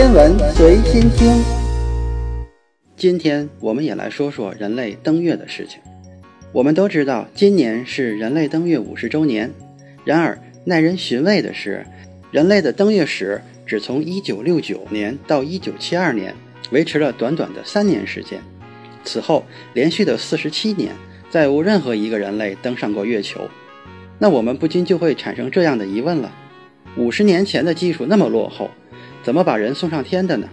[0.00, 1.44] 天文随心听。
[2.96, 5.78] 今天我们也来说说人类登月的事情。
[6.52, 9.50] 我们都知道，今年是人类登月五十周年。
[10.06, 11.84] 然而，耐人寻味的是，
[12.30, 16.34] 人类的登月史只从1969年到1972年，
[16.70, 18.40] 维持了短短的三年时间。
[19.04, 19.44] 此后，
[19.74, 20.94] 连续的47年，
[21.28, 23.50] 再无任何一个人类登上过月球。
[24.18, 26.32] 那我们不禁就会产生这样的疑问了：
[26.96, 28.70] 五十年前的技术那么落后，
[29.22, 30.48] 怎么把人送上天的呢？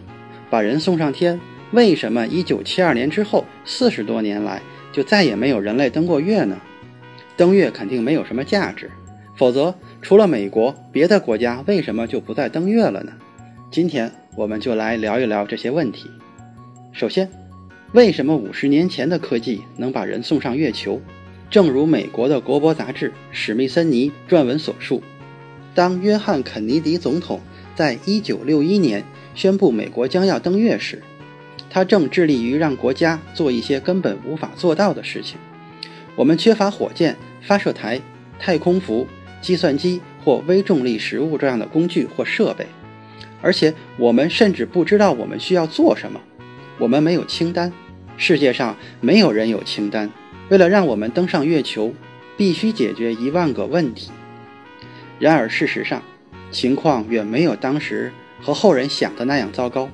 [0.49, 1.39] 把人送上天，
[1.71, 4.61] 为什么1972年之后四十多年来？
[4.93, 6.57] 就再也没有人类登过月呢？
[7.35, 8.89] 登月肯定没有什么价值，
[9.35, 13.11] 否则除了美国，别的国家为什么就不再登月了呢？
[13.69, 16.09] 今天我们就来聊一聊这些问题。
[16.93, 17.29] 首先，
[17.91, 20.99] 为什么五十年前的科技能把人送上月球？
[21.49, 25.03] 正如美国的国博杂志史密森尼撰文所述，
[25.77, 27.39] 当约翰肯尼迪总统
[27.75, 29.03] 在一九六一年
[29.35, 31.03] 宣布美国将要登月时，
[31.69, 35.37] 他正致力于让国家做一些根本无法做到的事情。
[36.15, 38.01] 我们缺乏火箭、发射台、
[38.39, 39.05] 太空服、
[39.39, 42.65] 计算机或微重力食物这样的工具或设备，
[43.43, 46.19] 而且我们甚至不知道我们需要做什么。
[46.79, 47.71] 我们没有清单，
[48.17, 50.09] 世界上没有人有清单。
[50.49, 51.93] 为了让我们登上月球，
[52.35, 54.09] 必须解决一万个问题。
[55.19, 56.01] 然而，事实上，
[56.51, 59.89] 情况远没有当时和后人想的那样糟糕。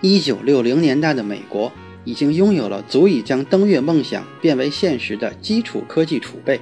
[0.00, 1.72] 一九六零年代的美国
[2.04, 6.60] 已经拥有了足以将登月梦想变为现实的基础科技储备。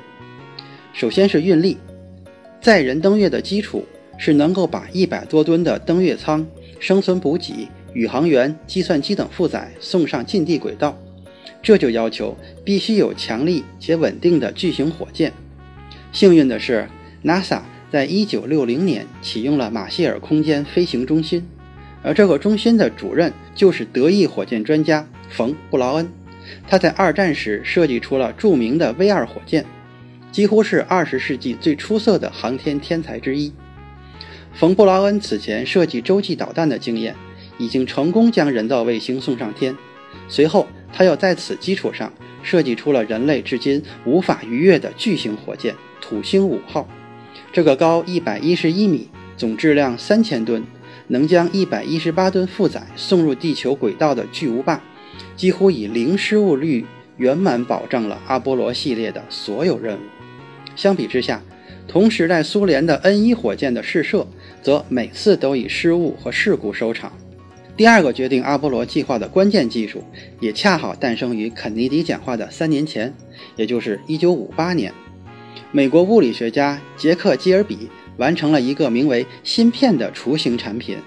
[0.93, 1.77] 首先是运力，
[2.61, 3.85] 载人登月的基础
[4.17, 6.45] 是能够把一百多吨的登月舱、
[6.81, 10.97] 生存补给、宇航员、计算机等负载送上近地轨道，
[11.63, 15.33] 这就要求必须有强力且稳定的巨型火箭。
[16.11, 16.89] 幸运的是
[17.23, 17.61] ，NASA
[17.91, 21.47] 在一九六零年启用了马歇尔空间飞行中心。
[22.03, 26.09] 而这个中心的主任就是德意火箭专家冯·布劳恩，
[26.69, 29.65] 他在二战时设计出了著名的 V2 火箭，
[30.31, 33.53] 几乎是二十世纪最出色的航天天才之一。
[34.55, 37.15] 冯·布劳恩此前设计洲际导弹的经验，
[37.59, 39.75] 已经成功将人造卫星送上天。
[40.29, 42.13] 随后，他又在此基础上
[42.43, 46.89] 设计出了人类至今无法逾越的巨型火箭——土星五号。
[47.53, 50.65] 这个高一百一十一米、总质量三千吨。
[51.11, 54.79] 能将一百一十八吨负载送入地球轨道的巨无霸，
[55.37, 56.85] 几乎以零失误率
[57.17, 60.01] 圆满保障了阿波罗系列的所有任务。
[60.77, 61.43] 相比之下，
[61.87, 64.27] 同时代苏联的 N 一火箭的试射
[64.63, 67.11] 则每次都以失误和事故收场。
[67.75, 70.05] 第二个决定阿波罗计划的关键技术，
[70.41, 73.15] 也恰好诞生于肯尼迪讲话的三年前，
[73.57, 74.93] 也就是一九五八年。
[75.73, 77.89] 美国物理学家杰克基尔比。
[78.19, 80.99] 完成了一个名为芯片的雏形产品，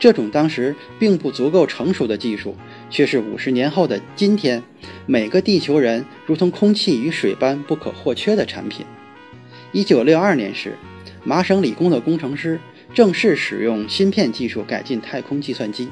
[0.00, 2.56] 这种当时并不足够成熟的技术，
[2.90, 4.60] 却是五十年后的今天，
[5.06, 8.84] 每个地球人如同空气与水般不可或缺的产品。
[9.70, 10.76] 一九六二年时，
[11.22, 12.58] 麻省理工的工程师
[12.92, 15.88] 正式使用芯片技术改进太空计算机，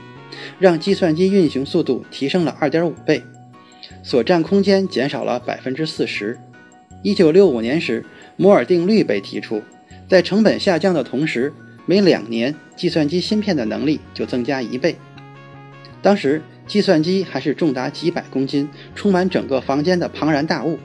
[0.58, 3.22] 让计算机运行速度提升了二点五倍，
[4.02, 6.36] 所占空间减少了百分之四十。
[7.02, 8.04] 一九六五年时，
[8.36, 9.62] 摩尔定律被提出。
[10.08, 11.52] 在成本下降的同时，
[11.86, 14.96] 每两年计算机芯片的能力就增加一倍。
[16.02, 20.78] 当时计算机还是重达几百公斤、充满整个房间的庞然大物，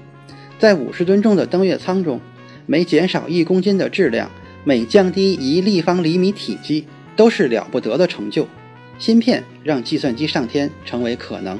[0.59, 2.19] 在五十吨重的登月舱中，
[2.67, 4.29] 每减少一公斤的质量，
[4.63, 6.85] 每降低一立方厘米体积，
[7.15, 8.47] 都是了不得的成就。
[8.99, 11.59] 芯片让计算机上天成为可能。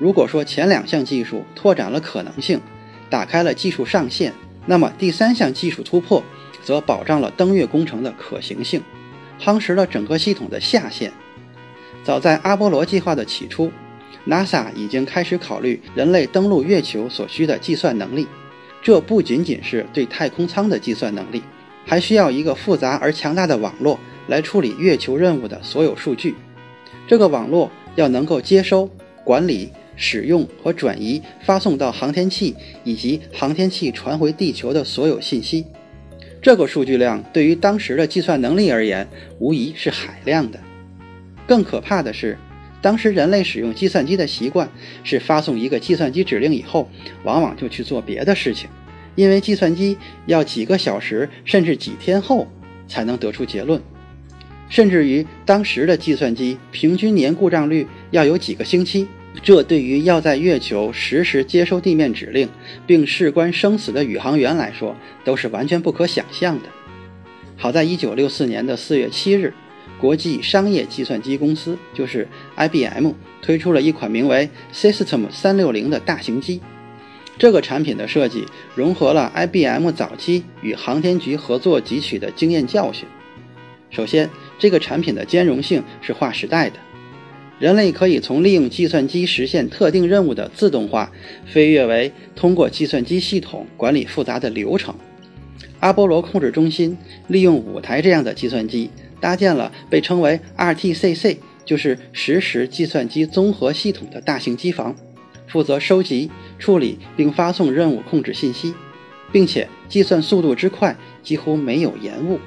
[0.00, 2.60] 如果说前两项技术拓展了可能性，
[3.14, 4.32] 打开了技术上限，
[4.66, 6.20] 那么第三项技术突破。
[6.64, 8.82] 则保障了登月工程的可行性，
[9.38, 11.12] 夯实了整个系统的下限。
[12.02, 13.70] 早在阿波罗计划的起初
[14.26, 18.26] ，NASA 已经开始考虑人类登陆月球所需的计算能力。
[18.82, 21.42] 这不仅仅是对太空舱的计算能力，
[21.84, 26.34] 还需要一个复杂而强大的网络来处理月球任务的所有数据。
[27.06, 28.88] 这个网络要能够接收、
[29.22, 32.54] 管理、使用和转移发送到航天器
[32.84, 35.64] 以及航天器传回地球的所有信息。
[36.42, 39.08] 这个数据量对于当时的计算能力而言，
[39.38, 40.60] 无疑是海量的。
[41.46, 42.36] 更可怕的是，
[42.82, 44.68] 当时人类使用计算机的习惯
[45.02, 46.88] 是发送一个计算机指令以后，
[47.22, 48.68] 往往就去做别的事情，
[49.14, 49.96] 因为计算机
[50.26, 52.46] 要几个小时甚至几天后
[52.86, 53.80] 才能得出结论，
[54.68, 59.06] 甚至于当时的计算机平均年故障率要有几个星期。
[59.42, 62.48] 这对于要在月球实时接收地面指令
[62.86, 66.68] 并事关生死的宇航员来说，都是完全不可想象的。
[67.56, 69.52] 好在1964年的4月7日，
[70.00, 72.26] 国际商业计算机公司，就是
[72.56, 76.60] IBM，推出了一款名为 System 三六零的大型机。
[77.36, 78.46] 这个产品的设计
[78.76, 83.06] 融合了 IBM 早期与航天局合作汲取的经验教训。
[83.90, 86.78] 首先，这个产品的兼容性是划时代的。
[87.60, 91.10] 人类可以从利用计算机实现特定任务的自动化，
[91.46, 94.94] 飞跃为通过计算机系统管理复杂的流程。
[95.80, 96.96] 阿波罗控制中心
[97.28, 98.90] 利用五台这样的计算机，
[99.20, 104.96] 搭建了被称为 RTCC，就是实时计算机综合系统的大型机房，
[105.46, 108.74] 负责收集、处理并发送任务控制信息，
[109.30, 112.40] 并且计算速度之快几乎没有延误。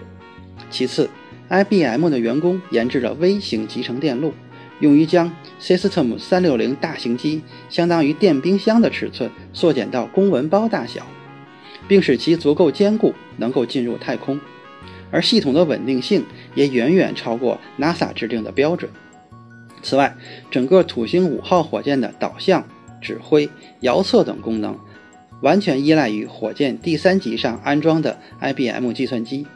[0.70, 1.10] 其次
[1.48, 4.34] ，IBM 的员工研制了微型集成电路。
[4.80, 11.06] 用于将 System 三六零大型机相当于电冰箱的尺寸缩减到公文包大小，
[11.88, 14.40] 并使其足够坚固，能够进入太空。
[15.10, 18.92] 而系统的稳定性也远远超过 NASA 制定的标准。
[19.82, 20.16] 此外，
[20.52, 22.68] 整个土星五号火箭的导向、
[23.02, 23.50] 指挥、
[23.80, 24.78] 遥测等功能，
[25.42, 29.48] 完全依赖于火箭第三级上安装的 IBM 计算机，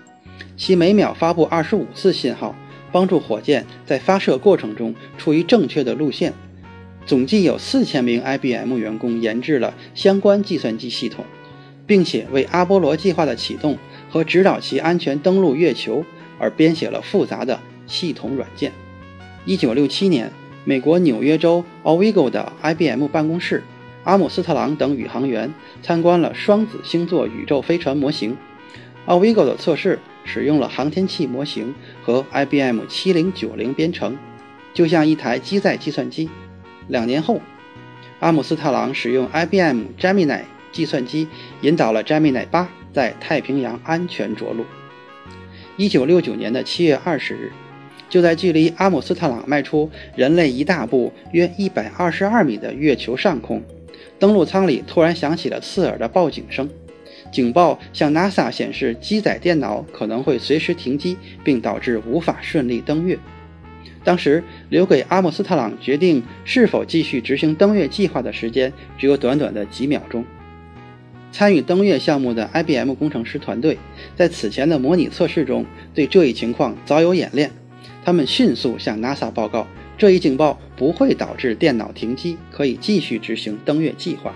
[0.55, 2.55] 其每秒发布二十五次信号。
[2.91, 6.33] 帮助火箭在发射过程中处于正确的路线。
[7.05, 11.25] 总计有四千名 IBM 员工研制了相关计算机系统，
[11.87, 13.77] 并且为阿波罗计划的启动
[14.09, 16.05] 和指导其安全登陆月球
[16.37, 18.71] 而编写了复杂的系统软件。
[19.45, 20.31] 一九六七年，
[20.63, 23.63] 美国纽约州 Owego 的 IBM 办公室，
[24.03, 25.51] 阿姆斯特朗等宇航员
[25.81, 28.37] 参观了双子星座宇宙飞船模型。
[29.05, 29.99] Owego 的测试。
[30.23, 34.15] 使用了航天器模型和 IBM 七零九零编程，
[34.71, 36.29] 就像一台机载计算机。
[36.89, 37.41] 两年后，
[38.19, 41.27] 阿姆斯特朗使用 IBM Gemini 计算机
[41.61, 44.63] 引导了 Gemini 八在太平洋安全着陆。
[45.75, 47.51] 一九六九年的七月二十日，
[48.07, 53.63] 就在距离阿姆斯特朗迈出人类一大步约一百二十二米的月球上空，
[54.19, 56.69] 登陆舱里突然响起了刺耳的报警声。
[57.31, 63.17] 警报向 NASA 显示，机载电脑可能会随时停机，并导致无法顺利登月。
[64.03, 70.25] 当时留给阿姆斯特朗决定是否继续执行登月计划的时间只有短短的几秒钟。
[71.31, 73.77] 参与登月项目的 IBM 工程师团队
[74.15, 77.49] 在此前的模拟测试中对这一情况早有演练，
[78.03, 79.65] 他们迅速向 NASA 报告，
[79.97, 84.33] 这一警报不会导致电脑停机，可以继续执行登月计划。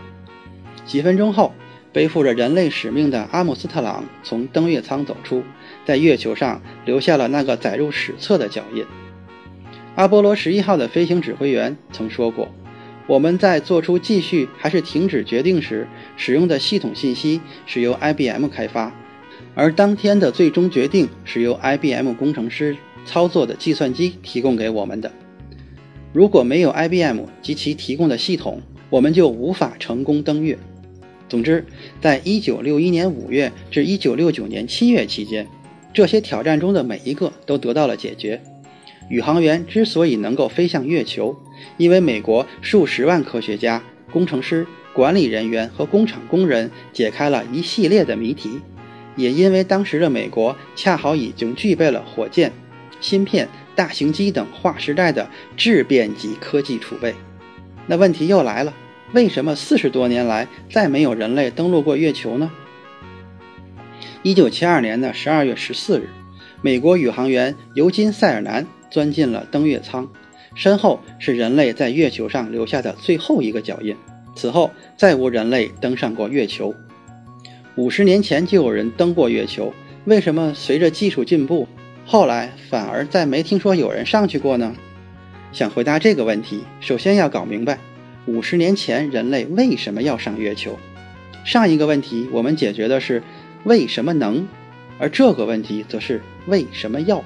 [0.86, 1.52] 几分钟后。
[1.96, 5.42] 背负着人类使命的阿姆斯特朗从登月舱走出，
[5.86, 8.84] 在月球上留下了那个载入史册的脚印。
[9.96, 12.50] 阿波罗十一号的飞行指挥员曾说过
[13.08, 15.88] ：“我们在做出继续还是停止决定时，
[16.18, 18.94] 使用的系统信息是由 IBM 开发，
[19.54, 22.76] 而当天的最终决定是由 IBM 工程师
[23.06, 25.10] 操作的计算机提供给我们的。
[26.12, 30.60] 如果没有 IBM 及其提供的系统，我们就无法成功登月。”
[31.36, 31.66] 总之，
[32.00, 35.46] 在1961年5月至1969年7月期间，
[35.94, 38.42] 这些挑战中的每一个都得到了解决。
[39.10, 41.36] 宇航员之所以能够飞向月球，
[41.76, 43.84] 因为美国数十万科学家、
[44.14, 48.62] 工程师、管理人员和工厂工人解开了一系列的谜题，
[49.18, 52.54] 也因为当时的美国恰好已经具备了火箭、
[53.02, 57.14] 芯片、大型机等划时代的质变级科技储备。
[57.88, 58.74] 那问题又来了。
[59.16, 62.52] 为什么四十多年来再没有人类登陆过月球呢？
[64.24, 66.10] 一九七二年的十二月十四日，
[66.62, 70.06] 美国宇航员尤金·塞尔南钻进了登月舱，
[70.54, 73.96] 身后是人类在月球上留下的最后一个脚印。
[74.36, 76.76] 此后再无人类登上过月球。
[77.78, 81.70] 五十年前就有人登过月球，为什么随着技术进步，
[82.06, 84.76] 后来反而再没听说有人上去过呢？
[85.54, 87.80] 想回答这个问题，首先要搞明白。
[88.28, 90.80] 五十年前，人类为什么要上月球？
[91.44, 93.22] 上一个问题我们解决的是
[93.66, 94.48] 为什么能，
[94.98, 97.24] 而这个问题则是为什么要。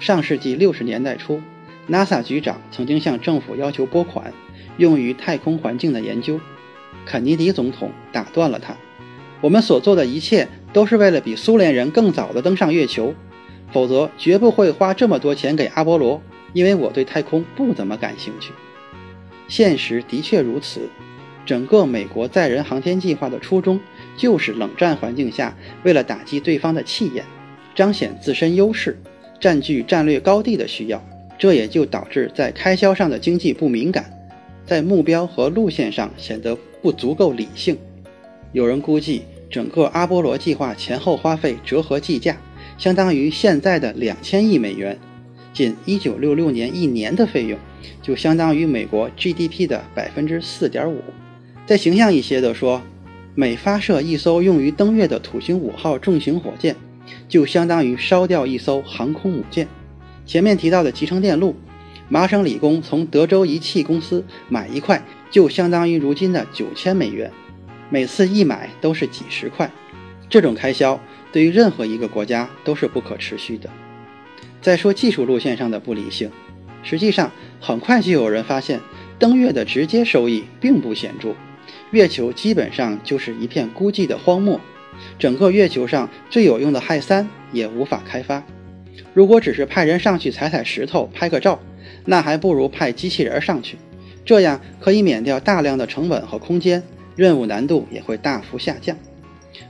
[0.00, 1.42] 上世纪六十年代初
[1.90, 4.32] ，NASA 局长曾经向政府要求拨款，
[4.78, 6.40] 用于太空环境的研究。
[7.04, 8.74] 肯尼迪总统打断了他
[9.42, 13.14] ：“我们所做的一切都是为了比苏联人更早的登上月球，
[13.70, 16.22] 否则绝不会花这么多钱给阿波罗，
[16.54, 18.50] 因为我对太空不怎么感兴趣。”
[19.48, 20.88] 现实的确如此，
[21.44, 23.80] 整个美国载人航天计划的初衷
[24.16, 27.24] 就是冷战环境下，为了打击对方的气焰，
[27.74, 28.98] 彰显自身优势，
[29.40, 31.02] 占据战略高地的需要。
[31.38, 34.10] 这也就导致在开销上的经济不敏感，
[34.64, 37.76] 在目标和路线上显得不足够理性。
[38.52, 42.36] 有人估计，整个阿波罗计划前后花费折合计价，
[42.78, 44.98] 相当于现在的两千亿美元。
[45.52, 47.58] 仅1966年一年的费用，
[48.02, 51.02] 就相当于美国 GDP 的百分之四点五。
[51.66, 52.82] 再形象一些的说，
[53.34, 56.76] 每发射一艘用于登月的土星五号重型火箭，
[57.28, 59.66] 就相当于烧掉一艘航空母舰。
[60.24, 61.54] 前面提到的集成电路，
[62.08, 67.30] 麻省理工从德州仪器公司买一块，就相当于如今的九千美元。
[67.90, 69.70] 每次一买都是几十块，
[70.28, 71.00] 这种开销
[71.32, 73.70] 对于任何一个国家都是不可持续的。
[74.60, 76.30] 再说技术路线上的不理性，
[76.88, 78.80] 实际上很快就有人发现，
[79.18, 81.34] 登月的直接收益并不显著，
[81.90, 84.60] 月球基本上就是一片孤寂的荒漠，
[85.18, 88.40] 整个月球上最有用的氦三也无法开发。
[89.12, 91.58] 如果只是派人上去踩踩石头、拍个照，
[92.04, 93.76] 那还不如派机器人上去，
[94.24, 96.80] 这样可以免掉大量的成本和空间，
[97.16, 98.96] 任务难度也会大幅下降。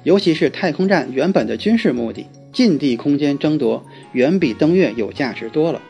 [0.02, 2.26] 尤其是太空站原本的军事目的。
[2.52, 5.80] 近地空间争夺远比登月有价值多了。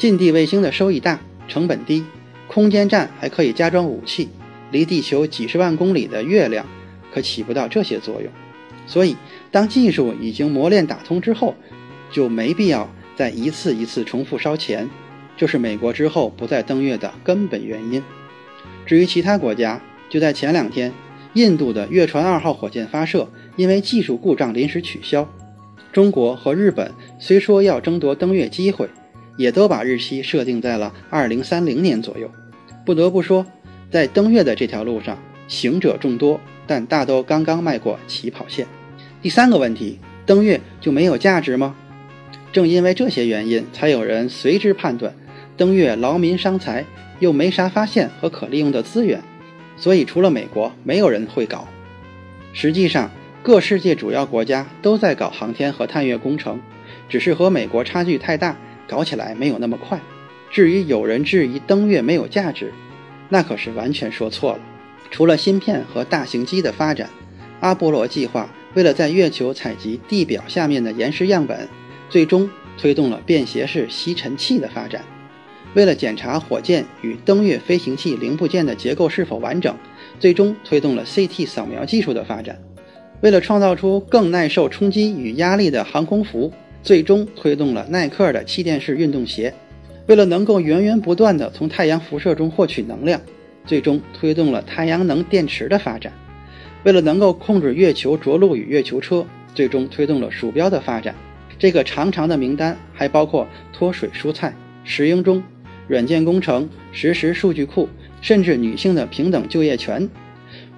[0.00, 2.02] 近地卫星的收益大，成本低，
[2.48, 4.30] 空间站还可以加装武器，
[4.70, 6.64] 离地球几十万公里的月亮
[7.12, 8.32] 可起不到这些作用。
[8.86, 9.14] 所以，
[9.50, 11.54] 当技术已经磨练打通之后，
[12.10, 14.88] 就没必要再一次一次重复烧钱。
[15.36, 18.02] 这是美国之后不再登月的根本原因。
[18.86, 20.90] 至于其他国家，就在前两天，
[21.34, 25.30] 印度的月船二号火箭发射因为技术故障临时取消。
[25.92, 28.88] 中国和日本虽说要争夺登月机会，
[29.36, 32.30] 也都把日期设定在了二零三零年左右。
[32.84, 33.46] 不得不说，
[33.90, 35.18] 在登月的这条路上，
[35.48, 38.66] 行者众多，但大都刚刚迈过起跑线。
[39.22, 41.74] 第三个问题，登月就没有价值吗？
[42.52, 45.14] 正因为这些原因，才有人随之判断，
[45.56, 46.84] 登月劳民伤财，
[47.20, 49.22] 又没啥发现和可利用的资源，
[49.76, 51.68] 所以除了美国，没有人会搞。
[52.52, 53.10] 实际上，
[53.42, 56.58] 各世界主要国家都在搞航天和探月工程，
[57.08, 58.56] 只是和美国差距太大，
[58.90, 60.00] 搞起来没有那么快。
[60.50, 62.72] 至于有人质疑登月没有价值，
[63.28, 64.58] 那可是完全说错了。
[65.12, 67.08] 除了芯片和大型机的发展，
[67.60, 71.68] 阿波罗计划为了在月球采集地表下面的岩石样本，
[72.08, 75.02] 最终推动了便携式吸尘器的发展；
[75.74, 79.72] 为了检查火箭与登月飞行器零部件的结构是否完整，
[80.18, 82.60] 最终推动了 CT 扫描技术的发展。
[83.20, 86.52] 为了创造出更耐受冲击与压力的航空服，
[86.82, 89.52] 最终推动了耐克的气垫式运动鞋；
[90.06, 93.20] 为了能够源源不断地从太阳辐射中获取能量，
[93.66, 96.12] 最终推动了太阳能电池的发展；
[96.84, 101.14] 为了能够控制月球着陆与月球车，最终推动了鼠标的发展。
[101.58, 105.42] 这个长长的名单还包括脱水蔬菜、石英钟、
[105.86, 107.86] 软件工程、实时数据库，
[108.22, 110.08] 甚至女性的平等就业权。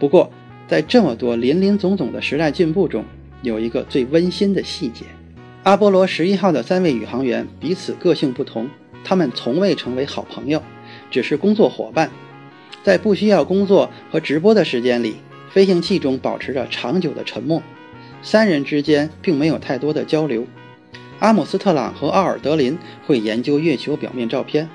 [0.01, 0.29] 不过，
[0.67, 3.05] 在这么多林林总总的时代进步中，
[3.43, 5.05] 有一个最温馨的细节：
[5.65, 8.69] 阿波罗十一号的三位宇航员彼此个性不同，
[9.05, 10.61] 他们从未成为好朋友，
[11.09, 12.11] 只是工作伙伴。
[12.83, 15.15] 在不需要工作和直播的时间里，
[15.53, 17.63] 飞行器中保持着长久的沉默，
[18.23, 20.45] 三人之间并没有太多的交流。
[21.21, 22.77] 阿姆斯特朗和奥尔德林
[23.07, 24.69] 会研究月球表面照片，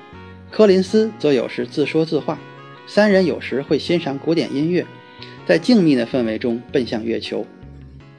[0.50, 2.38] 柯林斯则有时自说自话，
[2.86, 4.86] 三人有时会欣赏古典音乐。
[5.44, 7.46] 在静谧的氛围中奔向月球，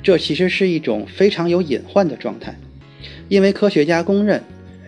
[0.02, 2.56] 这其实是一种非常有隐患的状态，
[3.28, 4.42] 因为科学家公认，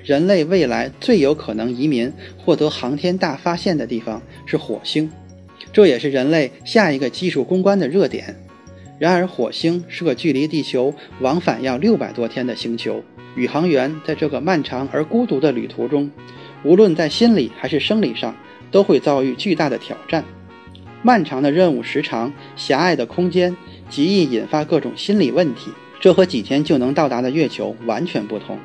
[0.03, 5.11] 人类未来最有可能移民、获得航天大发现的地方是火星，
[5.73, 8.35] 这也是人类下一个技术攻关的热点。
[8.97, 13.03] 然而，火星是个距离地球往返要六百多天的星球，
[13.35, 16.09] 宇航员在这个漫长而孤独的旅途中，
[16.63, 18.35] 无论在心理还是生理上，
[18.69, 20.23] 都会遭遇巨大的挑战。
[21.01, 23.57] 漫长的任务时长、狭隘的空间，
[23.91, 25.69] 极易引发各种心理问题。
[25.99, 28.57] 这和几天就能到达的月球完全不同。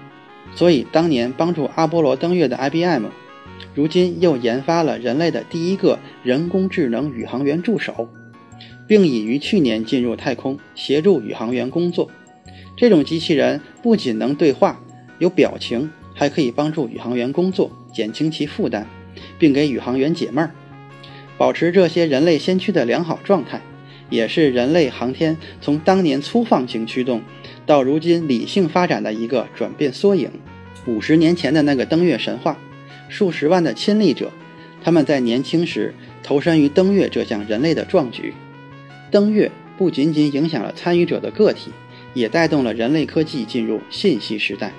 [0.54, 3.04] 所以，当年帮助阿波罗登月的 IBM，
[3.74, 8.08] 如今又研发了人类的第一个人工智能宇航员助手，
[8.86, 12.10] 并已于去年进入太空协助宇航员工作。
[12.74, 14.80] 这种机器人不仅能对话、
[15.18, 18.86] 有表情，还可以帮助宇航员工作，减轻其负担，
[19.38, 20.50] 并给宇航员解闷儿。
[21.36, 23.60] 保持这些人类先驱的良好状态，
[24.08, 27.22] 也是人类航天从当年粗放型驱动
[27.64, 30.30] 到如今理性发展的一个转变缩影。
[30.86, 32.56] 五十年前的那个登月神话，
[33.08, 34.30] 数十万的亲历者，
[34.82, 38.32] 他们在年轻时投身于登月这项人类的壮举。
[39.10, 41.70] 登月不仅仅影响了参与者的个体，
[42.14, 44.72] 也带动了人类科技进入信息时代。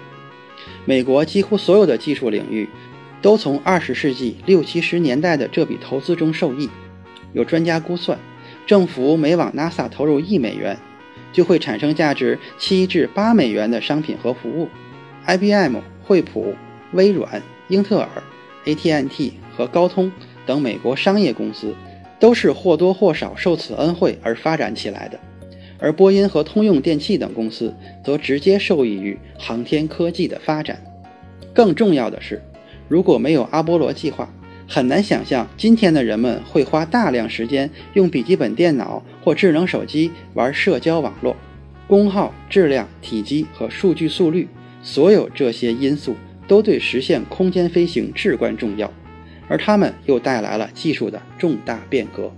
[0.86, 2.68] 美国几乎所有的技术领域。
[3.20, 6.70] 都从二十世纪六七十年代的这笔投资中受益。
[7.34, 8.18] 有专家估算，
[8.68, 10.78] 政府每往 NASA 投入一美元，
[11.32, 14.68] 就会产生价值七至八美元的商品和服务。
[15.26, 16.54] IBM、惠普、
[16.92, 18.10] 微软、英特尔、
[18.66, 20.12] AT&T 和高通
[20.46, 21.74] 等美国商业公司，
[22.20, 25.18] 都是或多或少受此恩惠而发展起来的。
[25.80, 30.84] 而波音和通用电气等公司则直接受益于航天科技的发展。
[31.54, 32.42] 更重要的是，
[32.90, 34.28] 如果没有阿波罗计划，
[34.68, 41.36] 很难想象今天的人们会花大量时间用笔记本电脑或智能手机玩社交网络。
[41.88, 44.48] 功耗、质量、体积和数据速率，
[44.84, 46.16] 所有这些因素
[46.48, 48.92] 都对实现空间飞行至关重要，
[49.48, 52.32] 而它们又带来了技术的重大变革。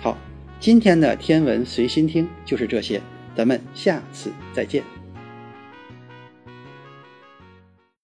[0.00, 0.16] 好。
[0.60, 3.00] 今天的天文随心听就是这些，
[3.34, 4.99] 咱们下次再见。